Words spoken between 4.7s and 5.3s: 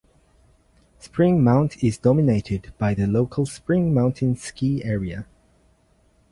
Area.